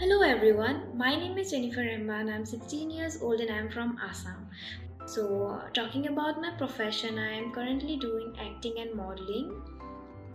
Hello 0.00 0.22
everyone, 0.22 0.96
my 0.96 1.16
name 1.16 1.38
is 1.38 1.50
Jennifer 1.50 1.80
Rahman. 1.80 2.28
I'm 2.32 2.46
16 2.46 2.88
years 2.88 3.20
old 3.20 3.40
and 3.40 3.50
I'm 3.50 3.68
from 3.68 3.98
Assam. 4.00 4.48
So, 5.06 5.22
uh, 5.48 5.70
talking 5.70 6.06
about 6.06 6.40
my 6.40 6.52
profession, 6.56 7.18
I 7.18 7.32
am 7.32 7.50
currently 7.50 7.96
doing 7.96 8.32
acting 8.40 8.78
and 8.78 8.94
modeling. 8.94 9.60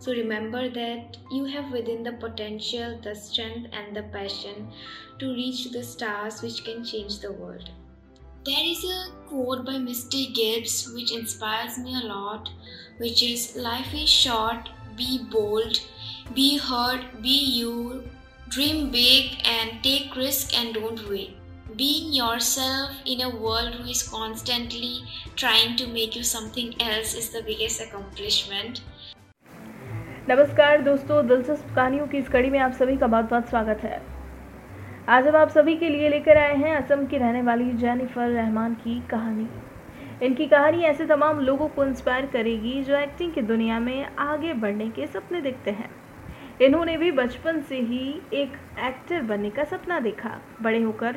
So, 0.00 0.12
remember 0.12 0.68
that 0.68 1.16
you 1.30 1.46
have 1.46 1.72
within 1.72 2.02
the 2.02 2.12
potential, 2.12 3.00
the 3.02 3.14
strength, 3.14 3.70
and 3.72 3.96
the 3.96 4.02
passion 4.02 4.68
to 5.18 5.32
reach 5.32 5.70
the 5.72 5.82
stars 5.82 6.42
which 6.42 6.62
can 6.62 6.84
change 6.84 7.20
the 7.20 7.32
world. 7.32 7.70
There 8.44 8.66
is 8.72 8.84
a 8.84 9.12
quote 9.28 9.64
by 9.64 9.78
Misty 9.78 10.26
Gibbs 10.34 10.92
which 10.92 11.10
inspires 11.10 11.78
me 11.78 11.94
a 12.02 12.06
lot, 12.06 12.50
which 12.98 13.22
is 13.22 13.56
Life 13.56 13.94
is 13.94 14.10
short, 14.10 14.68
be 14.94 15.24
bold, 15.32 15.80
be 16.34 16.58
heard, 16.58 17.06
be 17.22 17.38
you, 17.60 18.04
dream 18.54 18.90
big, 18.90 19.30
and 19.44 19.82
take 19.82 20.14
risk 20.14 20.56
and 20.56 20.74
don't 20.74 21.00
wait. 21.10 21.36
Being 21.76 22.12
yourself 22.12 22.90
in 23.04 23.20
a 23.20 23.30
world 23.36 23.74
who 23.74 23.90
is 23.90 24.02
constantly 24.04 25.02
trying 25.34 25.76
to 25.76 25.86
make 25.88 26.14
you 26.14 26.22
something 26.24 26.74
else 26.80 27.14
is 27.14 27.30
the 27.30 27.42
biggest 27.42 27.80
accomplishment. 27.80 28.80
नमस्कार 30.28 30.82
दोस्तों 30.82 31.26
दिलचस्प 31.28 31.74
कहानियों 31.74 32.06
की 32.06 32.18
इस 32.18 32.28
कड़ी 32.28 32.50
में 32.50 32.58
आप 32.58 32.72
सभी 32.72 32.96
का 32.96 33.06
बहुत 33.06 33.28
बहुत 33.30 33.48
स्वागत 33.48 33.80
है 33.84 34.00
आज 35.08 35.26
हम 35.26 35.36
आप 35.36 35.50
सभी 35.50 35.76
के 35.76 35.88
लिए 35.88 36.08
लेकर 36.08 36.38
आए 36.38 36.54
हैं 36.56 36.76
असम 36.76 37.04
की 37.06 37.18
रहने 37.18 37.42
वाली 37.50 37.70
जेनिफर 37.82 38.30
रहमान 38.30 38.74
की 38.84 39.00
कहानी 39.10 39.48
इनकी 40.26 40.46
कहानी 40.46 40.84
ऐसे 40.92 41.06
तमाम 41.06 41.40
लोगों 41.40 41.68
को 41.68 41.84
इंस्पायर 41.84 42.26
करेगी 42.32 42.82
जो 42.84 42.96
एक्टिंग 42.96 43.32
की 43.34 43.42
दुनिया 43.52 43.80
में 43.80 44.16
आगे 44.28 44.54
बढ़ने 44.64 44.88
के 44.90 45.06
सपने 45.08 45.40
देखते 45.40 45.70
हैं 45.72 45.90
इन्होंने 46.62 46.96
भी 46.96 47.10
बचपन 47.12 47.60
से 47.60 47.78
ही 47.80 48.20
एक 48.32 48.52
एक्टर 48.78 49.22
बनने 49.22 49.50
का 49.50 49.64
सपना 49.64 50.00
देखा। 50.00 50.30
बड़े 50.62 50.82
होकर 50.82 51.16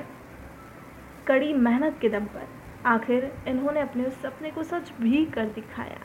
कड़ी 1.28 1.54
मेहनत 1.54 1.98
के 2.02 2.09
दम 2.09 2.26
पर। 2.26 2.48
आखिर 2.86 3.31
इन्होंने 3.48 3.80
अपने 3.80 4.06
उस 4.06 4.22
सपने 4.22 4.52
को 4.52 4.64
सच 4.64 4.92
भी 5.02 5.26
कर 5.26 5.45
दिखाया। 5.45 6.00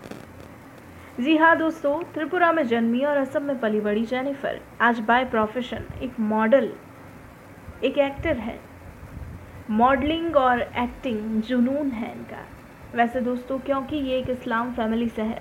जी 1.20 1.36
हाँ 1.36 1.56
दोस्तों, 1.56 2.02
त्रिपुरा 2.02 2.52
में 2.52 2.66
जन्मी 2.66 3.00
और 3.00 3.16
असम 3.16 3.42
में 3.42 3.58
पली 3.60 3.80
बड़ी 3.80 4.04
जेनिफर। 4.04 4.60
आज 4.80 5.00
बाय 5.00 5.24
प्रोफेशन 5.24 5.84
एक 6.02 6.20
मॉडल 6.20 6.72
एक 7.84 7.98
एक्टर 7.98 8.36
है। 8.36 8.58
मॉडलिंग 9.70 10.36
और 10.36 10.60
एक्टिंग 10.60 11.42
जुनून 11.42 11.90
है 11.90 12.12
इनका। 12.12 12.44
वैसे 12.94 13.20
दोस्तों, 13.20 13.58
क्योंकि 13.58 13.96
ये 13.96 14.18
एक 14.18 14.30
इस्लाम 14.30 14.72
फैमिली 14.72 15.08
से 15.08 15.22
है 15.22 15.40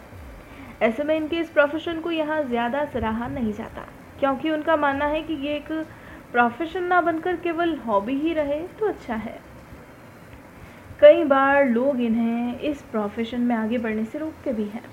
ऐसे 0.81 1.03
में 1.03 1.15
इनके 1.15 1.35
इस 1.35 1.49
प्रोफेशन 1.49 1.99
को 1.99 2.11
यहाँ 2.11 2.41
ज़्यादा 2.43 2.83
सराहा 2.85 3.27
नहीं 3.27 3.53
जाता। 3.53 3.81
क्योंकि 4.19 4.49
उनका 4.49 4.75
मानना 4.75 5.05
है 5.05 5.21
कि 5.21 5.33
ये 5.33 5.55
एक 5.55 5.71
प्रोफेशन 6.31 6.83
ना 6.83 7.01
बनकर 7.01 7.35
केवल 7.35 7.75
हॉबी 7.77 8.13
ही 8.13 8.33
रहे 8.33 8.59
तो 8.79 8.87
अच्छा 8.87 9.15
है। 9.15 9.39
कई 11.01 11.23
बार 11.23 11.65
लोग 11.65 12.01
इन्हें 12.01 12.59
इस 12.59 12.81
प्रोफेशन 12.81 13.41
में 13.41 13.55
आगे 13.55 13.77
बढ़ने 13.77 14.05
से 14.05 14.19
रोकते 14.19 14.53
भी 14.53 14.63
हैं। 14.63 14.83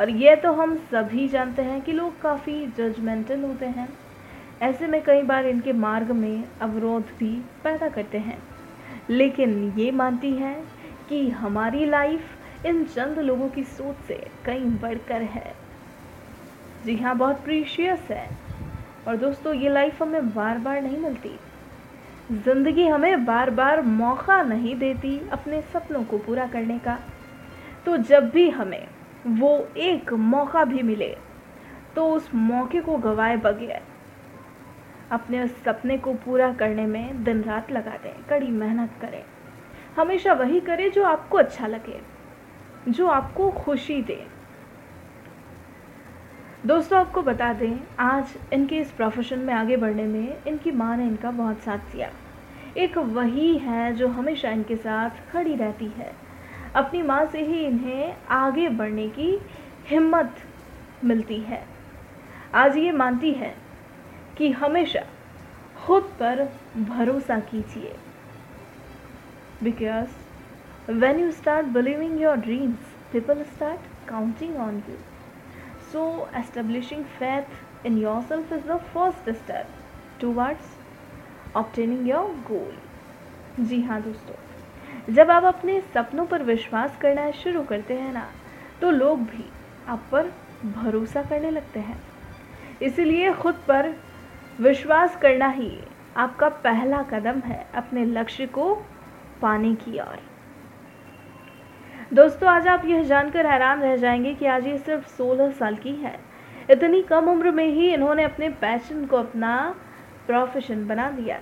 और 0.00 0.10
ये 0.10 0.34
तो 0.36 0.52
हम 0.52 0.76
सभी 0.92 1.28
जानते 1.28 1.62
हैं 1.62 1.80
कि 1.80 1.92
लोग 1.92 2.20
काफ़ी 2.20 2.66
जजमेंटल 2.78 3.40
होते 3.40 3.66
हैं। 3.66 3.88
ऐसे 4.62 4.86
में 4.86 5.02
कई 5.02 5.22
बार 5.22 5.46
इनके 5.46 5.72
मार्ग 5.72 6.10
में 6.10 6.44
अवरोध 6.60 7.12
भी 7.18 7.30
पैदा 7.64 7.88
करते 7.88 8.18
हैं। 8.18 8.38
लेकिन 9.10 9.72
ये 9.78 9.90
मानती 9.90 10.32
हैं 10.32 10.56
कि 11.08 11.28
हमारी 11.30 11.84
लाइफ 11.84 12.36
इन 12.66 12.84
चंद 12.84 13.18
लोगों 13.18 13.48
की 13.48 13.64
सोच 13.64 13.96
से 14.06 14.14
कहीं 14.44 14.70
बढ़कर 14.78 15.22
है। 15.22 15.54
जी 16.84 16.96
हाँ 16.96 17.16
बहुत 17.16 17.42
प्रीशियस 17.44 18.00
है। 18.10 18.28
और 19.08 19.16
दोस्तों, 19.16 19.54
ये 19.54 19.68
लाइफ 19.68 20.02
हमें 20.02 20.34
बार 20.34 20.58
बार 20.58 20.80
नहीं 20.82 20.98
मिलती। 20.98 21.38
ज़िंदगी 22.32 22.86
हमें 22.86 23.24
बार 23.24 23.50
बार 23.50 23.80
मौका 23.82 24.42
नहीं 24.42 24.74
देती 24.76 25.18
अपने 25.32 25.60
सपनों 25.62 26.04
को 26.04 26.18
पूरा 26.18 26.46
करने 26.46 26.78
का। 26.78 26.98
तो 27.86 27.96
जब 27.96 28.30
भी 28.30 28.48
हमें 28.50 28.86
वो 29.26 29.56
एक 29.76 30.12
मौका 30.12 30.64
भी 30.64 30.82
मिले 30.82 31.16
तो 31.96 32.06
उस 32.08 32.28
मौके 32.34 32.80
को 32.80 32.96
गवाए 32.98 33.36
बगैर 33.36 33.82
अपने 35.10 35.42
उस 35.42 35.62
सपने 35.64 35.96
को 35.98 36.12
पूरा 36.14 36.52
करने 36.52 36.86
में 36.86 37.24
दिन 37.24 37.42
रात 37.42 37.70
लगा 37.72 37.96
दें, 37.96 38.12
कड़ी 38.28 38.46
मेहनत 38.46 38.90
करें। 39.00 39.22
हमेशा 39.96 40.32
वही 40.32 40.60
करें 40.60 40.90
जो 40.90 41.04
आपको 41.04 41.38
अच्छा 41.38 41.66
लगे। 41.66 42.00
जो 42.88 43.06
आपको 43.06 43.50
खुशी 43.50 44.02
दे। 44.02 44.26
दोस्तों, 46.66 47.00
आपको 47.00 47.22
बता 47.22 47.52
दें, 47.52 47.80
आज 47.98 48.34
इनके 48.52 48.78
इस 48.78 48.90
प्रोफेशन 48.90 49.38
में 49.38 49.54
आगे 49.54 49.76
बढ़ने 49.76 50.04
में 50.04 50.44
इनकी 50.44 50.70
माँ 50.70 50.96
ने 50.96 51.06
इनका 51.06 51.30
बहुत 51.30 51.60
साथ 51.60 51.78
दिया। 51.78 52.10
एक 52.76 52.98
वही 52.98 53.58
है 53.58 53.92
जो 53.92 54.08
हमेशा 54.08 54.50
इनके 54.50 54.76
साथ 54.76 55.10
खड़ी 55.32 55.56
रहती 55.56 55.86
है। 55.86 56.12
अपनी 56.74 57.02
माँ 57.02 57.26
से 57.26 57.42
ही 57.42 57.64
इन्हें 57.66 58.16
आगे 58.30 58.68
बढ़ने 58.68 59.08
की 59.08 59.40
हिम्मत 59.86 60.36
मिलती 61.04 61.40
है। 61.40 61.66
आज 62.54 62.76
ये 62.76 62.92
मानती 62.92 63.32
है 63.32 63.54
कि 64.38 64.50
हमेशा 64.50 65.00
खुद 65.86 66.02
पर 66.02 66.52
भरोसा 66.76 67.38
कीजिए। 67.40 67.96
Because 69.62 70.29
you 70.90 71.30
start 71.30 71.66
believing 71.66 72.20
your 72.20 72.36
dreams 72.36 72.94
people 73.12 73.42
start 73.44 73.80
counting 74.08 74.56
on 74.56 74.82
you 74.88 74.94
so 75.92 76.02
establishing 76.36 77.04
faith 77.18 77.86
in 77.86 77.98
your 77.98 78.22
self 78.22 78.52
is 78.52 78.66
the 78.68 78.76
first 78.94 79.30
step 79.32 79.66
towards 80.20 81.56
obtaining 81.56 82.08
your 82.08 82.30
goal 82.48 83.64
जी 83.64 83.80
हाँ 83.82 84.00
दोस्तों, 84.02 84.34
जब 85.14 85.30
आप 85.30 85.44
अपने 85.44 85.80
सपनों 85.94 86.24
पर 86.26 86.42
विश्वास 86.42 86.96
करना 87.00 87.30
शुरू 87.34 87.62
करते 87.64 87.94
हैं 87.94 88.12
ना 88.12 88.26
तो 88.80 88.90
लोग 88.90 89.20
भी 89.20 89.44
आप 89.88 90.08
पर 90.12 90.32
भरोसा 90.74 91.22
करने 91.22 91.50
लगते 91.50 91.80
हैं। 91.80 92.00
इसीलिए 92.82 93.32
खुद 93.34 93.62
पर 93.68 93.94
विश्वास 94.60 95.16
करना 95.16 95.48
ही 95.50 95.70
आपका 96.16 96.48
पहला 96.64 97.02
कदम 97.12 97.40
है 97.40 97.66
अपने 97.74 98.04
लक्ष्य 98.04 98.46
को 98.48 98.74
पाने 99.42 99.74
की 99.74 99.98
ओर। 100.00 100.18
दोस्तों, 102.14 102.48
आज 102.48 102.66
आप 102.68 102.84
यह 102.86 103.02
जानकर 103.02 103.46
हैरान 103.46 103.80
रह 103.80 103.96
जाएँगे 103.96 104.34
कि 104.34 104.46
आज 104.46 104.66
ये 104.66 104.78
सिर्फ़ 104.78 105.08
16 105.08 105.50
साल 105.50 105.74
की 105.74 105.90
है। 105.94 106.14
इतनी 106.70 107.02
कम 107.02 107.28
उम्र 107.28 107.50
में 107.50 107.64
ही 107.64 107.92
इन्होंने 107.94 108.22
अपने 108.22 108.48
पैशन 108.48 109.04
को 109.06 109.16
अपना 109.16 109.74
प्रोफेशन 110.26 110.86
बना 110.86 111.10
दिया 111.10 111.38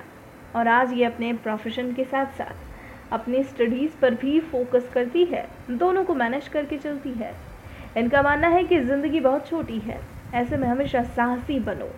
और 0.57 0.69
आज 0.69 0.93
ये 0.93 1.05
अपने 1.05 1.33
प्रोफेशन 1.33 1.93
के 1.93 2.05
साथ 2.05 2.27
साथ 2.27 3.13
अपनी 3.13 3.43
स्टडीज़ 3.43 3.97
पर 4.03 4.15
भी 4.15 4.41
फोकस 4.41 4.91
करती 4.95 5.25
है। 5.25 5.47
दोनों 5.71 6.05
को 6.05 6.15
मैनेज 6.15 6.49
करके 6.49 6.79
चलती 6.79 7.13
है। 7.13 7.35
इनका 7.97 8.23
मानना 8.23 8.49
है 8.49 8.65
कि 8.65 8.81
ज़िंदगी 8.81 9.21
बहुत 9.21 9.49
छोटी 9.49 9.79
है। 9.79 10.01
ऐसे 10.35 10.57
में 10.57 10.69
हमेशा 10.69 11.03
साहसी 11.03 11.59
बनो। 11.61 11.91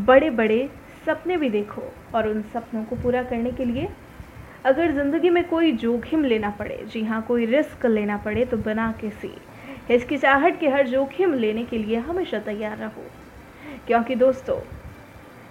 बड़े 0.00 0.30
बड़े 0.30 0.70
सपने 1.06 1.36
भी 1.36 1.50
देखो 1.50 1.92
और 2.14 2.28
उन 2.28 2.42
सपनों 2.42 2.84
को 2.84 2.96
पूरा 2.96 3.22
करने 3.22 3.50
के 3.50 3.64
लिए 3.64 3.88
अगर 4.64 4.92
ज़िंदगी 4.92 5.30
में 5.30 5.44
कोई 5.48 5.72
जोखिम 5.72 6.24
लेना 6.24 6.50
पड़े, 6.50 6.84
जी 6.92 7.02
हाँ 7.04 7.22
कोई 7.22 7.46
रिस्क 7.46 7.86
लेना 7.86 8.16
पड़े 8.16 8.44
तो 8.44 8.56
बना 8.56 8.90
के 8.92 9.10
सी। 9.10 9.30
हिचकिचाहट 9.88 10.58
के 10.60 10.68
हर 10.68 10.86
जोखिम 10.88 11.34
लेने 11.34 11.64
के 11.64 11.78
लिए 11.78 11.96
हमेशा 11.96 12.38
तैयार 12.38 12.76
रहो। 12.76 13.04
क्योंकि 13.86 14.14
दोस्तों, 14.14 14.58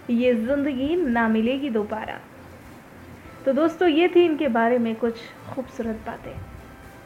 ये 0.09 0.33
ज़िंदगी 0.35 0.95
ना 0.95 1.27
मिलेगी 1.27 1.69
दोबारा। 1.69 2.19
तो 3.45 3.53
दोस्तों, 3.53 3.87
ये 3.87 4.07
थी 4.07 4.23
इनके 4.25 4.47
बारे 4.47 4.77
में 4.77 4.95
कुछ 4.95 5.19
खूबसूरत 5.53 6.01
बातें। 6.05 6.33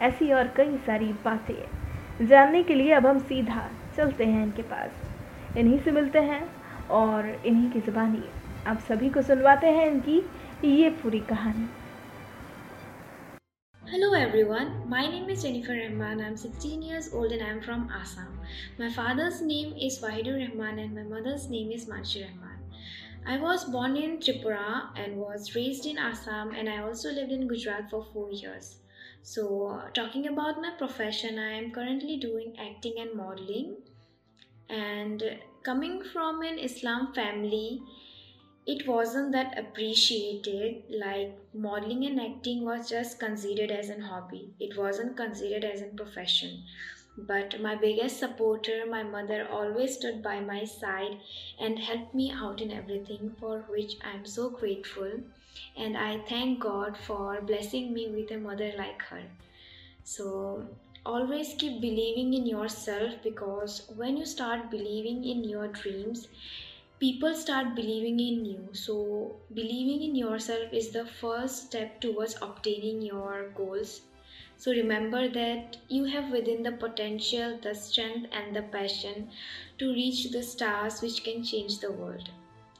ऐसी 0.01 0.31
और 0.31 0.47
कई 0.47 0.77
सारी 0.77 1.11
बातें। 1.25 2.27
जानने 2.27 2.63
के 2.63 2.75
लिए 2.75 2.91
अब 2.91 3.07
हम 3.07 3.19
सीधा 3.19 3.69
चलते 3.97 4.25
हैं 4.25 4.43
इनके 4.43 4.61
पास। 4.61 5.57
इन्हीं 5.57 5.79
से 5.79 5.91
मिलते 5.91 6.19
हैं 6.19 6.41
और 6.91 7.27
इन्हीं 7.45 7.69
की 7.71 7.79
ज़बानी। 7.81 8.23
आप 8.67 8.79
सभी 8.79 9.09
को 9.09 9.21
सुनवाते 9.21 9.67
हैं 9.67 9.87
इनकी 9.87 10.21
ये 10.63 10.89
पूरी 10.89 11.19
कहानी। 11.19 11.67
Hello 13.89 14.11
everyone, 14.11 14.83
my 14.89 15.07
name 15.07 15.29
is 15.29 15.43
Jennifer 15.43 15.71
Rahman. 15.71 16.19
I'm 16.19 16.35
16 16.35 16.81
years 16.81 17.13
old 17.13 17.31
and 17.31 17.41
I'm 17.41 17.61
from 17.61 17.89
Assam. 17.89 18.37
My 18.77 18.91
father's 18.91 19.41
name 19.41 19.77
is 19.79 20.01
Wahidur 20.01 20.35
Rahman 20.45 20.79
and 20.79 20.93
my 20.93 21.03
mother's 21.03 21.49
name 21.49 21.71
is 21.71 21.85
Manshi 21.85 22.25
Rahman. 22.25 22.59
I 23.25 23.37
was 23.37 23.63
born 23.63 23.95
in 23.95 24.17
Tripura 24.17 24.89
and 24.97 25.15
was 25.15 25.55
raised 25.55 25.85
in 25.85 25.97
Assam 25.97 26.53
and 26.53 26.67
I 26.67 26.79
also 26.79 27.13
lived 27.13 27.31
in 27.31 27.47
Gujarat 27.47 27.89
for 27.89 28.03
4 28.11 28.29
years. 28.31 28.75
So, 29.21 29.67
uh, 29.67 29.89
talking 29.91 30.27
about 30.27 30.61
my 30.61 30.71
profession, 30.77 31.39
I 31.39 31.53
am 31.53 31.71
currently 31.71 32.17
doing 32.17 32.57
acting 32.59 32.95
and 32.99 33.15
modeling. 33.15 33.77
And 34.69 35.23
coming 35.63 36.03
from 36.03 36.41
an 36.41 36.59
Islam 36.59 37.13
family, 37.13 37.81
it 38.67 38.87
wasn't 38.87 39.31
that 39.31 39.57
appreciated 39.57 40.83
like 41.03 41.31
modeling 41.53 42.05
and 42.05 42.19
acting 42.21 42.63
was 42.65 42.89
just 42.89 43.19
considered 43.19 43.71
as 43.71 43.89
an 43.89 44.01
hobby 44.01 44.53
it 44.59 44.77
wasn't 44.77 45.17
considered 45.17 45.65
as 45.65 45.81
a 45.81 45.95
profession 46.03 46.63
But 47.29 47.55
my 47.61 47.75
biggest 47.75 48.19
supporter, 48.19 48.85
my 48.89 49.03
mother, 49.03 49.47
always 49.51 49.95
stood 49.97 50.23
by 50.23 50.39
my 50.39 50.63
side 50.65 51.19
and 51.59 51.79
helped 51.79 52.13
me 52.19 52.31
out 52.31 52.61
in 52.65 52.71
everything, 52.71 53.35
for 53.41 53.59
which 53.73 53.97
I 54.01 54.11
am 54.17 54.25
so 54.25 54.49
grateful. 54.49 55.11
And 55.75 55.97
I 55.97 56.19
thank 56.29 56.59
God 56.59 56.97
for 57.07 57.41
blessing 57.41 57.93
me 57.93 58.07
with 58.09 58.31
a 58.31 58.37
mother 58.37 58.71
like 58.77 59.01
her. 59.11 59.23
So, 60.03 60.67
always 61.05 61.53
keep 61.57 61.81
believing 61.81 62.33
in 62.33 62.45
yourself 62.47 63.13
because 63.23 63.91
when 63.95 64.17
you 64.17 64.25
start 64.25 64.71
believing 64.71 65.23
in 65.23 65.43
your 65.43 65.67
dreams, 65.67 66.27
people 66.99 67.33
start 67.35 67.75
believing 67.75 68.19
in 68.19 68.45
you. 68.45 68.69
So, 68.73 69.35
believing 69.53 70.01
in 70.03 70.15
yourself 70.15 70.73
is 70.73 70.89
the 70.89 71.05
first 71.05 71.67
step 71.67 72.01
towards 72.01 72.35
obtaining 72.41 73.01
your 73.01 73.49
goals 73.55 74.01
so 74.59 74.71
remember 74.71 75.29
that 75.29 75.77
you 75.87 76.05
have 76.05 76.31
within 76.31 76.63
the 76.63 76.71
potential, 76.71 77.59
the 77.61 77.75
strength, 77.75 78.27
and 78.31 78.55
the 78.55 78.63
passion 78.63 79.29
to 79.77 79.93
reach 79.93 80.31
the 80.31 80.41
stars 80.41 80.99
which 80.99 81.23
can 81.23 81.43
change 81.43 81.79
the 81.79 81.91
world. 81.91 82.29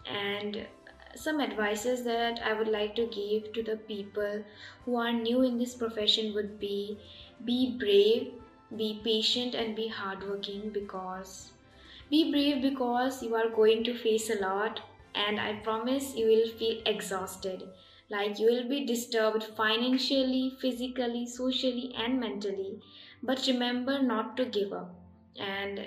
And 0.07 0.65
some 1.13 1.39
advices 1.39 2.03
that 2.03 2.39
I 2.43 2.53
would 2.53 2.67
like 2.67 2.95
to 2.95 3.05
give 3.05 3.53
to 3.53 3.61
the 3.61 3.77
people 3.77 4.43
who 4.85 4.95
are 4.95 5.13
new 5.13 5.43
in 5.43 5.59
this 5.59 5.75
profession 5.75 6.33
would 6.33 6.59
be 6.59 6.97
be 7.45 7.77
brave, 7.77 8.33
be 8.75 8.99
patient, 9.03 9.53
and 9.53 9.75
be 9.75 9.87
hardworking 9.87 10.71
because 10.71 11.51
be 12.09 12.31
brave 12.31 12.61
because 12.61 13.21
you 13.23 13.35
are 13.35 13.49
going 13.49 13.83
to 13.83 13.97
face 13.97 14.29
a 14.29 14.39
lot, 14.39 14.81
and 15.15 15.39
I 15.39 15.61
promise 15.63 16.15
you 16.15 16.27
will 16.27 16.47
feel 16.57 16.81
exhausted 16.85 17.63
like 18.09 18.39
you 18.39 18.45
will 18.47 18.69
be 18.69 18.85
disturbed 18.85 19.43
financially, 19.43 20.57
physically, 20.61 21.25
socially, 21.27 21.93
and 21.97 22.19
mentally. 22.19 22.79
But 23.21 23.45
remember 23.47 24.01
not 24.01 24.37
to 24.37 24.45
give 24.45 24.71
up. 24.71 24.95
And 25.37 25.79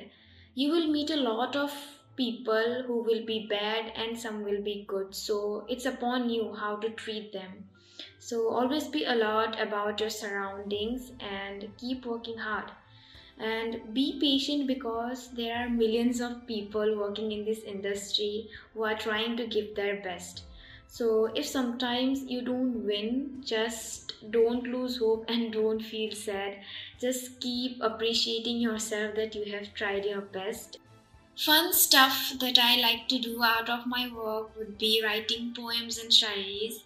you 0.55 0.71
will 0.71 0.89
meet 0.89 1.11
a 1.11 1.17
lot 1.17 1.57
of 1.57 1.73
people 2.17 2.83
who 2.87 3.03
will 3.03 3.25
be 3.25 3.47
bad 3.49 3.93
and 3.97 4.19
some 4.19 4.45
will 4.45 4.63
be 4.63 4.85
good. 4.87 5.15
So 5.15 5.65
it's 5.69 5.87
upon 5.87 6.29
you 6.29 6.55
how 6.55 6.77
to 6.77 6.91
treat 6.91 7.33
them. 7.33 7.69
So 8.19 8.49
always 8.49 8.89
be 8.89 9.05
alert 9.05 9.57
about 9.59 10.01
your 10.01 10.11
surroundings 10.11 11.13
and 11.21 11.69
keep 11.79 12.05
working 12.05 12.37
hard. 12.37 12.71
And 13.41 13.95
be 13.95 14.19
patient 14.21 14.67
because 14.67 15.31
there 15.33 15.57
are 15.57 15.69
millions 15.69 16.21
of 16.21 16.47
people 16.47 16.99
working 16.99 17.33
in 17.33 17.45
this 17.45 17.63
industry 17.63 18.49
who 18.75 18.85
are 18.85 18.99
trying 18.99 19.37
to 19.39 19.47
give 19.47 19.75
their 19.75 20.03
best 20.03 20.43
so 20.93 21.27
if 21.37 21.47
sometimes 21.47 22.25
you 22.25 22.43
don't 22.43 22.85
win, 22.85 23.43
just 23.45 24.13
don't 24.33 24.65
lose 24.65 24.99
hope 24.99 25.25
and 25.29 25.53
don't 25.53 25.81
feel 25.81 26.13
sad. 26.17 26.59
Just 27.01 27.39
keep 27.41 27.81
appreciating 27.81 28.61
yourself 28.61 29.15
that 29.15 29.37
you 29.37 29.53
have 29.53 29.73
tried 29.73 30.05
your 30.05 30.21
best. 30.21 30.79
Fun 31.37 31.73
stuff 31.73 32.33
that 32.41 32.59
I 32.59 32.77
like 32.81 33.07
to 33.09 33.21
do 33.21 33.41
out 33.43 33.71
of 33.71 33.87
my 33.87 34.13
work 34.13 34.57
would 34.57 34.79
be 34.79 35.01
writing 35.03 35.55
poems 35.55 35.97
and 35.97 36.11
shairis. 36.11 36.83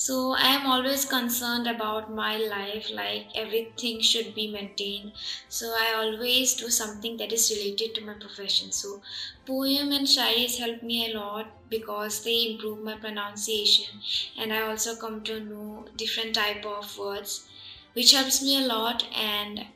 So 0.00 0.32
I 0.32 0.46
am 0.56 0.66
always 0.66 1.04
concerned 1.04 1.66
about 1.66 2.10
my 2.10 2.38
life, 2.38 2.90
like 2.90 3.26
everything 3.34 4.00
should 4.00 4.34
be 4.34 4.50
maintained. 4.50 5.12
So 5.50 5.74
I 5.78 5.92
always 5.94 6.54
do 6.54 6.70
something 6.70 7.18
that 7.18 7.32
is 7.34 7.50
related 7.50 7.94
to 7.96 8.00
my 8.06 8.14
profession. 8.14 8.72
So 8.72 9.02
poem 9.46 9.92
and 9.92 10.06
shairis 10.06 10.56
help 10.58 10.82
me 10.82 11.10
a 11.10 11.18
lot 11.18 11.48
because 11.68 12.24
they 12.24 12.50
improve 12.52 12.82
my 12.82 12.96
pronunciation 12.96 14.00
and 14.38 14.54
I 14.54 14.62
also 14.62 14.96
come 14.96 15.22
to 15.24 15.38
know 15.38 15.84
different 15.96 16.34
type 16.34 16.64
of 16.64 16.96
words 16.98 17.46
which 17.92 18.12
helps 18.12 18.42
me 18.42 18.56
a 18.64 18.66
lot 18.66 19.06
and 19.14 19.66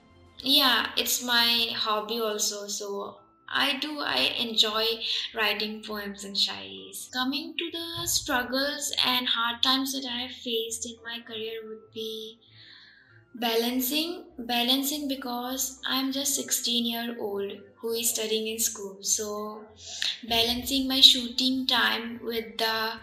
yeah 0.42 0.90
it's 0.96 1.22
my 1.22 1.68
hobby 1.76 2.20
also 2.20 2.66
so 2.66 3.18
I 3.54 3.78
do, 3.78 4.00
I 4.00 4.18
enjoy 4.38 4.84
writing 5.34 5.82
poems 5.82 6.24
and 6.24 6.36
shairis. 6.36 7.10
Coming 7.10 7.56
to 7.56 7.70
the 7.70 8.06
struggles 8.06 8.92
and 9.02 9.28
hard 9.28 9.62
times 9.62 9.94
that 9.94 10.04
I 10.06 10.22
have 10.26 10.32
faced 10.36 10.84
in 10.84 10.96
my 11.02 11.20
career 11.20 11.60
would 11.66 11.90
be 11.94 12.38
balancing 13.34 14.10
balancing 14.38 15.08
because 15.08 15.80
i'm 15.86 16.12
just 16.12 16.34
16 16.34 16.86
year 16.86 17.16
old 17.18 17.52
who 17.80 17.92
is 17.92 18.10
studying 18.10 18.46
in 18.48 18.58
school. 18.58 18.96
So 19.02 19.68
balancing 20.28 20.88
my 20.88 21.00
shooting 21.00 21.66
time 21.66 22.20
with 22.22 22.58
the 22.58 23.00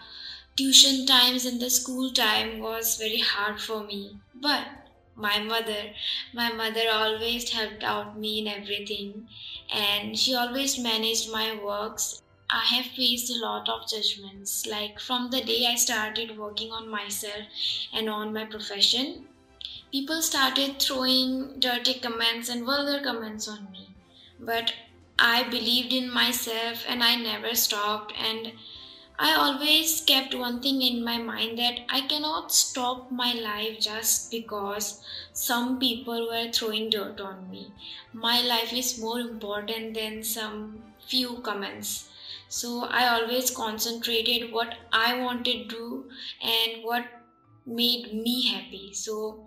tuition 0.56 1.06
times 1.06 1.44
and 1.46 1.60
the 1.60 1.70
school 1.70 2.10
time 2.12 2.58
was 2.60 2.96
very 2.96 3.20
hard 3.20 3.60
for 3.60 3.84
me. 3.84 4.20
But 4.34 4.66
my 5.14 5.38
mother 5.40 5.92
my 6.34 6.52
mother 6.52 6.86
always 6.90 7.50
helped 7.50 7.84
out 7.84 8.18
me 8.18 8.40
in 8.40 8.48
everything 8.48 9.28
and 9.70 10.18
she 10.18 10.34
always 10.34 10.78
managed 10.78 11.30
my 11.30 11.58
works. 11.62 12.22
I 12.50 12.64
have 12.74 12.86
faced 12.86 13.30
a 13.30 13.38
lot 13.38 13.68
of 13.68 13.88
judgments. 13.88 14.66
Like 14.66 15.00
from 15.00 15.30
the 15.30 15.42
day 15.42 15.66
i 15.66 15.74
started 15.74 16.38
working 16.38 16.72
on 16.72 16.88
myself 16.88 17.46
and 17.92 18.08
on 18.08 18.32
my 18.32 18.44
profession 18.44 19.26
people 19.92 20.22
started 20.22 20.80
throwing 20.80 21.60
dirty 21.60 21.94
comments 22.00 22.48
and 22.48 22.64
vulgar 22.64 23.02
comments 23.04 23.46
on 23.46 23.70
me. 23.70 23.88
But 24.40 24.72
i 25.18 25.42
believed 25.44 25.92
in 25.92 26.10
myself 26.10 26.84
and 26.88 27.02
i 27.04 27.14
never 27.14 27.54
stopped. 27.54 28.12
And 28.18 28.52
I 29.24 29.34
always 29.34 30.00
kept 30.00 30.34
one 30.34 30.60
thing 30.60 30.82
in 30.82 31.04
my 31.04 31.16
mind 31.16 31.56
that 31.60 31.78
I 31.88 32.00
cannot 32.00 32.50
stop 32.50 33.12
my 33.12 33.32
life 33.32 33.78
just 33.78 34.32
because 34.32 35.00
some 35.32 35.78
people 35.78 36.26
were 36.28 36.50
throwing 36.50 36.90
dirt 36.90 37.20
on 37.20 37.48
me. 37.48 37.72
My 38.12 38.40
life 38.42 38.72
is 38.72 38.98
more 38.98 39.20
important 39.20 39.94
than 39.94 40.24
some 40.24 40.82
few 41.06 41.36
comments. 41.36 42.08
So 42.48 42.80
I 42.80 43.06
always 43.10 43.52
concentrated 43.52 44.50
what 44.50 44.74
I 44.92 45.20
wanted 45.20 45.70
to 45.70 45.76
do 45.76 46.10
and 46.42 46.82
what 46.82 47.06
made 47.64 48.12
me 48.12 48.48
happy. 48.48 48.92
So 48.92 49.46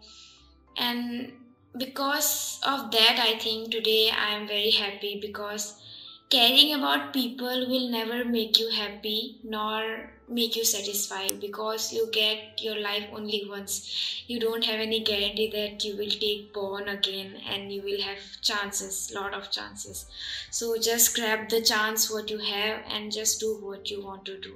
and 0.77 1.33
because 1.77 2.61
of 2.63 2.91
that 2.91 3.19
I 3.19 3.37
think 3.39 3.71
today 3.71 4.09
I 4.09 4.35
am 4.35 4.47
very 4.47 4.71
happy 4.71 5.19
because 5.21 5.81
caring 6.29 6.73
about 6.73 7.13
people 7.13 7.67
will 7.67 7.89
never 7.89 8.25
make 8.25 8.59
you 8.59 8.69
happy 8.69 9.37
nor 9.43 10.11
make 10.27 10.55
you 10.55 10.65
satisfied 10.65 11.39
because 11.39 11.93
you 11.93 12.09
get 12.11 12.61
your 12.61 12.79
life 12.79 13.05
only 13.13 13.45
once. 13.47 14.23
You 14.27 14.39
don't 14.39 14.65
have 14.65 14.79
any 14.79 15.03
guarantee 15.03 15.51
that 15.51 15.83
you 15.83 15.95
will 15.95 16.09
take 16.09 16.53
born 16.53 16.87
again 16.89 17.35
and 17.47 17.71
you 17.71 17.81
will 17.83 18.01
have 18.01 18.17
chances 18.41 19.11
lot 19.13 19.33
of 19.33 19.51
chances. 19.51 20.05
So 20.49 20.77
just 20.79 21.15
grab 21.15 21.49
the 21.49 21.61
chance 21.61 22.11
what 22.11 22.29
you 22.31 22.39
have 22.39 22.81
and 22.89 23.11
just 23.11 23.39
do 23.39 23.57
what 23.61 23.89
you 23.91 24.03
want 24.03 24.25
to 24.25 24.39
do. 24.39 24.55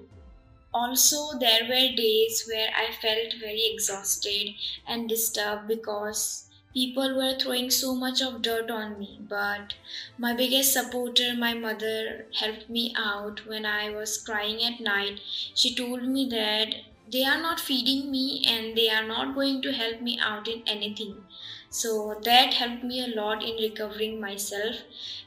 Also 0.74 1.38
there 1.40 1.64
were 1.64 1.96
days 1.96 2.48
where 2.48 2.70
i 2.78 2.92
felt 2.94 3.34
very 3.40 3.66
exhausted 3.74 4.54
and 4.88 5.10
disturbed 5.10 5.68
because 5.68 6.49
people 6.74 7.16
were 7.16 7.34
throwing 7.38 7.70
so 7.70 7.94
much 7.96 8.22
of 8.22 8.42
dirt 8.42 8.72
on 8.72 8.98
me 9.00 9.20
but 9.30 9.74
my 10.18 10.34
biggest 10.34 10.74
supporter 10.74 11.34
my 11.36 11.54
mother 11.54 12.26
helped 12.40 12.70
me 12.70 12.94
out 12.98 13.46
when 13.48 13.66
i 13.66 13.90
was 13.90 14.18
crying 14.18 14.64
at 14.64 14.80
night. 14.80 15.20
She 15.54 15.76
told 15.76 16.04
me 16.04 16.28
that 16.30 16.76
they 17.12 17.24
are 17.24 17.42
not 17.42 17.60
feeding 17.60 18.12
me 18.12 18.44
and 18.48 18.76
they 18.78 18.90
are 18.90 19.06
not 19.08 19.36
going 19.36 19.62
to 19.64 19.72
help 19.74 20.02
me 20.02 20.20
out 20.20 20.48
in 20.48 20.64
anything 20.68 21.24
so 21.70 22.20
that 22.24 22.54
helped 22.56 22.84
me 22.84 23.04
a 23.04 23.16
lot 23.16 23.44
in 23.44 23.56
recovering 23.58 24.20
myself 24.20 24.76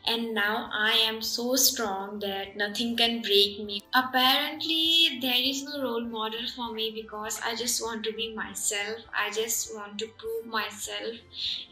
and 0.05 0.35
now 0.35 0.69
I 0.73 0.93
am 0.93 1.23
so 1.23 1.55
strong 1.55 2.19
that 2.21 2.57
nothing 2.57 2.97
can 2.97 3.23
break 3.23 3.61
me. 3.61 3.83
Apparently, 3.95 5.19
there 5.21 5.37
is 5.37 5.63
no 5.63 5.81
role 5.81 6.01
model 6.01 6.41
for 6.57 6.73
me 6.73 6.91
because 6.91 7.41
I 7.45 7.55
just 7.55 7.81
want 7.81 8.03
to 8.05 8.13
be 8.13 8.35
myself. 8.35 8.99
I 9.17 9.31
just 9.31 9.75
want 9.75 9.99
to 10.01 10.09
prove 10.19 10.47
myself 10.47 11.17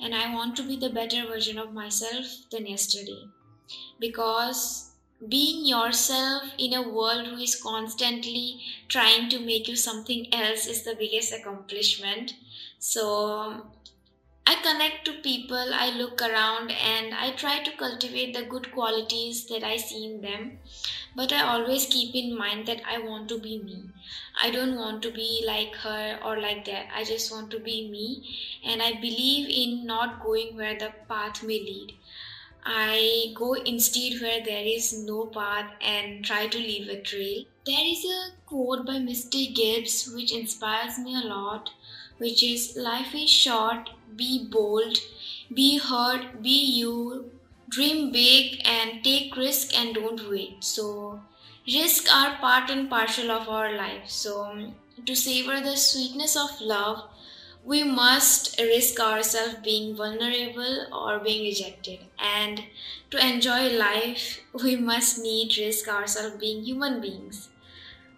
and 0.00 0.14
I 0.14 0.32
want 0.32 0.56
to 0.56 0.62
be 0.62 0.76
the 0.76 0.90
better 0.90 1.26
version 1.26 1.58
of 1.58 1.72
myself 1.72 2.26
than 2.52 2.66
yesterday. 2.66 3.26
Because 3.98 4.92
being 5.28 5.66
yourself 5.66 6.44
in 6.56 6.72
a 6.72 6.88
world 6.88 7.26
who 7.26 7.36
is 7.36 7.60
constantly 7.60 8.60
trying 8.88 9.28
to 9.30 9.38
make 9.40 9.68
you 9.68 9.76
something 9.76 10.32
else 10.32 10.66
is 10.66 10.84
the 10.84 10.94
biggest 10.94 11.32
accomplishment. 11.32 12.34
So, 12.78 13.66
I 14.50 14.56
connect 14.62 15.04
to 15.04 15.12
people, 15.12 15.72
I 15.72 15.90
look 15.90 16.20
around, 16.20 16.72
and 16.72 17.14
I 17.14 17.30
try 17.30 17.62
to 17.62 17.76
cultivate 17.76 18.34
the 18.34 18.42
good 18.42 18.72
qualities 18.72 19.44
that 19.46 19.62
I 19.62 19.76
see 19.76 20.04
in 20.06 20.22
them. 20.22 20.58
But 21.14 21.32
I 21.32 21.42
always 21.42 21.86
keep 21.86 22.16
in 22.16 22.36
mind 22.36 22.66
that 22.66 22.82
I 22.84 22.98
want 22.98 23.28
to 23.28 23.38
be 23.38 23.58
me. 23.58 23.84
I 24.42 24.50
don't 24.50 24.74
want 24.74 25.04
to 25.04 25.12
be 25.12 25.44
like 25.46 25.76
her 25.76 26.18
or 26.24 26.40
like 26.40 26.64
that. 26.64 26.86
I 26.92 27.04
just 27.04 27.30
want 27.30 27.52
to 27.52 27.60
be 27.60 27.88
me, 27.90 28.26
and 28.64 28.82
I 28.82 28.94
believe 28.94 29.48
in 29.48 29.86
not 29.86 30.20
going 30.24 30.56
where 30.56 30.76
the 30.76 30.90
path 31.08 31.44
may 31.44 31.60
lead. 31.60 31.94
I 32.64 33.32
go 33.36 33.52
instead 33.52 34.20
where 34.20 34.42
there 34.44 34.64
is 34.64 34.92
no 35.04 35.26
path 35.26 35.70
and 35.80 36.24
try 36.24 36.48
to 36.48 36.58
leave 36.58 36.88
a 36.88 37.00
trail. 37.00 37.44
There 37.70 37.86
is 37.86 38.04
a 38.04 38.32
quote 38.46 38.84
by 38.84 38.94
Mr. 38.94 39.40
Gibbs 39.54 40.12
which 40.12 40.32
inspires 40.32 40.98
me 40.98 41.14
a 41.14 41.24
lot, 41.24 41.70
which 42.18 42.42
is 42.42 42.76
Life 42.76 43.14
is 43.14 43.30
short, 43.30 43.90
be 44.16 44.48
bold, 44.50 44.98
be 45.54 45.78
heard, 45.78 46.42
be 46.42 46.58
you, 46.78 47.30
dream 47.68 48.10
big, 48.10 48.60
and 48.64 49.04
take 49.04 49.36
risk 49.36 49.78
and 49.78 49.94
don't 49.94 50.28
wait. 50.28 50.64
So, 50.64 51.20
risk 51.64 52.12
are 52.12 52.38
part 52.38 52.70
and 52.70 52.90
parcel 52.90 53.30
of 53.30 53.48
our 53.48 53.72
life. 53.76 54.08
So, 54.08 54.72
to 55.06 55.14
savor 55.14 55.60
the 55.60 55.76
sweetness 55.76 56.34
of 56.34 56.60
love, 56.60 57.04
we 57.64 57.84
must 57.84 58.58
risk 58.58 58.98
ourselves 58.98 59.54
being 59.62 59.94
vulnerable 59.94 60.86
or 60.92 61.20
being 61.20 61.44
rejected 61.44 62.00
and 62.18 62.64
to 63.12 63.24
enjoy 63.24 63.68
life 63.76 64.40
we 64.64 64.74
must 64.76 65.18
need 65.18 65.56
risk 65.58 65.86
ourselves 65.86 66.36
being 66.36 66.64
human 66.64 67.00
beings 67.02 67.48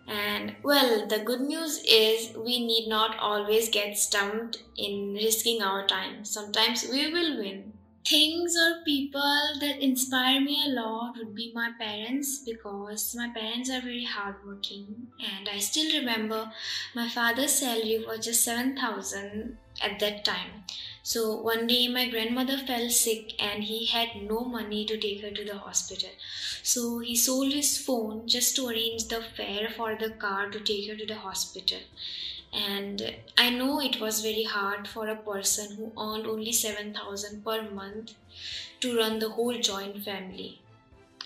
and 0.07 0.55
well 0.63 1.07
the 1.07 1.19
good 1.19 1.41
news 1.41 1.83
is 1.89 2.37
we 2.37 2.65
need 2.67 2.89
not 2.89 3.19
always 3.19 3.69
get 3.69 3.97
stumped 3.97 4.63
in 4.77 5.15
risking 5.15 5.63
our 5.63 5.87
time. 5.87 6.25
Sometimes 6.25 6.87
we 6.91 7.13
will 7.13 7.39
win. 7.39 7.73
Things 8.05 8.57
or 8.57 8.83
people 8.85 9.39
that 9.61 9.79
inspire 9.81 10.41
me 10.41 10.61
a 10.67 10.71
lot 10.71 11.15
would 11.17 11.37
be 11.37 11.53
my 11.55 11.71
parents 11.79 12.43
because 12.45 13.15
my 13.17 13.29
parents 13.29 13.71
are 13.71 13.81
very 13.81 14.05
hardworking 14.05 15.07
and 15.21 15.49
I 15.49 15.59
still 15.61 16.01
remember 16.01 16.51
my 16.97 17.09
father's 17.09 17.53
salary 17.53 18.05
was 18.05 18.25
just 18.25 18.43
7000 18.43 19.57
at 19.83 19.99
that 20.01 20.25
time. 20.25 20.65
So 21.03 21.37
one 21.37 21.67
day 21.67 21.89
my 21.89 22.09
grandmother 22.09 22.59
fell 22.59 22.89
sick 22.91 23.35
and 23.43 23.65
he 23.65 23.87
had 23.87 24.23
no 24.23 24.41
money 24.41 24.85
to 24.87 24.97
take 24.97 25.23
her 25.23 25.31
to 25.31 25.45
the 25.45 25.59
hospital. 25.59 26.11
So 26.63 27.01
he 27.01 27.17
sold 27.17 27.53
his 27.53 27.77
phone 27.79 28.29
just 28.29 28.55
to 28.57 28.69
arrange 28.69 29.09
the 29.09 29.23
fare 29.23 29.69
for 29.71 29.97
the 29.97 30.11
car 30.11 30.51
to 30.51 30.61
take 30.61 30.89
her 30.89 30.97
to 30.97 31.07
the 31.07 31.17
hospital 31.17 31.81
and 32.53 33.15
i 33.39 33.49
know 33.49 33.81
it 33.81 33.99
was 34.01 34.21
very 34.21 34.43
hard 34.45 34.87
for 34.87 35.09
a 35.09 35.17
person 35.17 35.75
who 35.77 35.93
earned 35.99 36.27
only 36.27 36.53
7000 36.53 37.43
per 37.45 37.71
month 37.71 38.13
to 38.81 38.97
run 38.97 39.19
the 39.19 39.31
whole 39.31 39.59
joint 39.59 40.05
family 40.05 40.61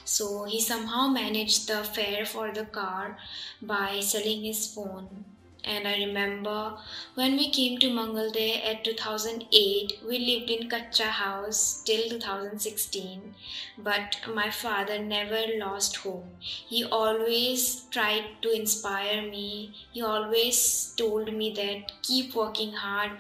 so 0.05 0.45
he 0.45 0.61
somehow 0.61 1.09
managed 1.09 1.67
the 1.69 1.83
fare 1.83 2.25
for 2.25 2.53
the 2.53 2.65
car 2.65 3.19
by 3.61 4.01
selling 4.01 4.45
his 4.45 4.73
phone 4.73 5.25
and 5.67 5.89
I 5.89 5.97
remember 5.97 6.79
when 7.15 7.37
we 7.37 7.51
came 7.51 7.79
to 7.81 7.89
Mangaldai 7.89 8.65
at 8.65 8.85
2008, 8.85 9.99
we 10.07 10.19
lived 10.19 10.49
in 10.49 10.71
Kacha 10.71 11.07
house 11.07 11.83
till 11.85 12.09
2016. 12.09 13.35
But 13.77 14.17
my 14.33 14.49
father 14.49 15.01
never 15.01 15.43
lost 15.59 15.97
hope. 15.97 16.25
He 16.41 16.85
always 16.85 17.83
tried 17.91 18.25
to 18.43 18.51
inspire 18.51 19.23
me. 19.23 19.75
He 19.93 20.03
always 20.03 20.95
told 20.97 21.33
me 21.33 21.53
that 21.55 22.01
keep 22.03 22.37
working 22.37 22.73
hard, 22.73 23.11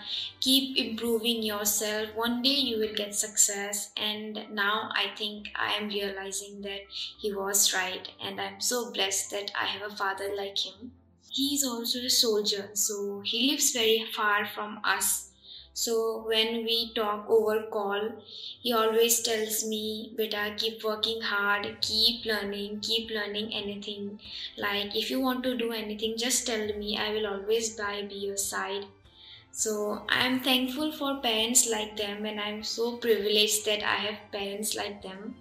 keep 0.41 0.77
improving 0.77 1.43
yourself. 1.43 2.15
One 2.15 2.43
day 2.43 2.61
you 2.71 2.79
will 2.79 2.95
get 2.95 3.17
success. 3.17 3.91
And 3.97 4.47
now 4.53 4.91
I 4.95 5.17
think 5.17 5.49
I 5.57 5.73
am 5.73 5.89
realizing 5.89 6.63
that 6.63 6.83
he 7.19 7.33
was 7.33 7.75
right. 7.75 8.09
And 8.23 8.41
I'm 8.41 8.61
so 8.61 8.93
blessed 8.93 9.33
that 9.33 9.51
I 9.61 9.67
have 9.67 9.91
a 9.91 9.97
father 9.97 10.31
like 10.37 10.59
him 10.59 10.93
he's 11.37 11.65
also 11.65 11.99
a 11.99 12.11
soldier, 12.11 12.71
so 12.73 13.21
he 13.25 13.51
lives 13.51 13.73
very 13.73 14.05
far 14.17 14.47
from 14.47 14.81
us. 14.83 15.31
So 15.75 16.25
when 16.27 16.65
we 16.65 16.95
talk 16.95 17.27
over 17.29 17.65
call, 17.71 18.13
he 18.63 18.73
always 18.73 19.21
tells 19.21 19.67
me, 19.67 20.15
Beta, 20.17 20.55
keep 20.57 20.83
working 20.83 21.21
hard, 21.21 21.77
keep 21.83 22.25
learning, 22.25 22.81
keep 22.81 23.11
learning 23.11 23.53
anything. 23.53 24.19
Like 24.57 24.97
if 24.97 25.11
you 25.11 25.21
want 25.21 25.45
to 25.45 25.55
do 25.59 25.73
anything, 25.73 26.17
just 26.17 26.47
tell 26.47 26.67
me. 26.79 26.97
I 26.97 27.11
will 27.13 27.27
always 27.27 27.77
by 27.77 28.07
be 28.09 28.15
your 28.15 28.39
side. 28.39 28.87
So 29.53 30.03
I'm 30.09 30.41
thankful 30.41 30.93
for 30.93 31.21
parents 31.21 31.69
like 31.71 31.97
them, 31.99 32.25
and 32.25 32.41
I'm 32.41 32.63
so 32.63 32.97
privileged 32.97 33.67
that 33.67 33.83
I 33.83 33.97
have 34.09 34.33
parents 34.33 34.75
like 34.75 35.03
them. 35.03 35.35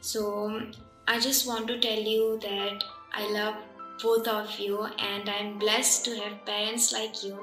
So 0.00 0.62
I 1.06 1.20
just 1.20 1.46
want 1.46 1.68
to 1.68 1.80
tell 1.80 1.98
you 2.00 2.38
that 2.42 2.84
I 3.12 3.30
love 3.30 3.56
both 4.02 4.28
of 4.28 4.58
you, 4.58 4.86
and 4.98 5.28
I'm 5.28 5.58
blessed 5.58 6.04
to 6.06 6.16
have 6.16 6.44
parents 6.44 6.92
like 6.92 7.22
you. 7.24 7.36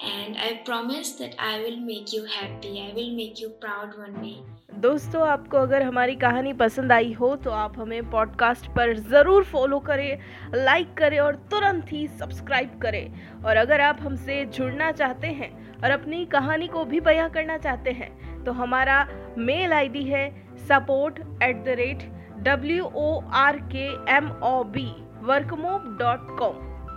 And 0.00 0.36
I 0.36 0.60
promise 0.64 1.12
that 1.12 1.34
I 1.38 1.58
will 1.62 1.80
make 1.90 2.12
you 2.12 2.24
happy. 2.24 2.72
I 2.80 2.92
will 2.94 3.12
make 3.16 3.40
you 3.40 3.50
proud 3.64 3.98
one 3.98 4.22
day. 4.22 4.38
दोस्तों, 4.80 5.26
आपको 5.28 5.56
अगर 5.56 5.82
हमारी 5.82 6.14
कहानी 6.16 6.52
पसंद 6.52 6.92
आई 6.92 7.12
हो 7.12 7.34
तो 7.44 7.50
आप 7.50 7.78
हमें 7.78 8.10
पॉडकास्ट 8.10 8.66
पर 8.76 8.92
ज़रूर 8.98 9.44
फॉलो 9.44 9.78
करें 9.88 10.18
लाइक 10.54 10.92
करें 10.98 11.18
और 11.20 11.36
तुरंत 11.50 11.92
ही 11.92 12.06
सब्सक्राइब 12.18 12.78
करें। 12.82 13.42
और 13.44 13.56
अगर 13.56 13.80
आप 13.80 13.98
हमसे 14.02 14.44
जुड़ना 14.58 14.90
चाहते 14.92 15.26
हैं 15.40 15.50
और 15.82 15.90
अपनी 15.90 16.24
कहानी 16.36 16.66
को 16.76 16.84
भी 16.84 17.00
बयां 17.08 17.28
करना 17.30 17.58
चाहते 17.66 17.90
हैं 18.02 18.44
तो 18.44 18.52
हमारा 18.52 19.06
मेल 19.38 19.72
आईडी 19.72 20.04
है 20.04 20.28
support 20.68 21.18
at 21.42 21.64
the 21.64 21.76
rate 21.82 22.02
W 22.48 22.84
O 22.84 23.20
R 23.36 23.56
K 23.74 23.86
M 24.16 24.30
O 24.44 24.62
B 24.76 24.88
workmob 25.22 25.96
dot 25.98 26.38
com 26.38 26.56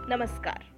नमस्कार। 0.10 0.71